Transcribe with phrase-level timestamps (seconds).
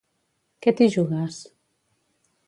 [0.65, 1.37] Què t'hi jugues?